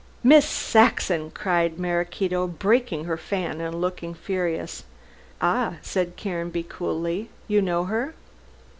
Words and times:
"Miss 0.23 0.47
Saxon!" 0.47 1.29
cried 1.29 1.77
Maraquito, 1.77 2.47
breaking 2.47 3.03
her 3.05 3.17
fan 3.17 3.61
and 3.61 3.79
looking 3.79 4.15
furious. 4.15 4.83
"Ah!" 5.41 5.75
said 5.83 6.17
Caranby 6.17 6.63
coolly, 6.63 7.29
"you 7.47 7.61
know 7.61 7.85
her?" 7.85 8.15